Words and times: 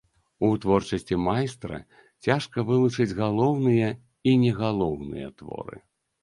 У 0.45 0.47
творчасці 0.61 1.17
майстра 1.25 1.77
цяжка 2.27 2.57
вылучыць 2.71 3.15
галоўныя 3.21 3.91
і 4.33 4.35
не 4.45 4.51
галоўныя 4.63 5.27
творы. 5.45 5.77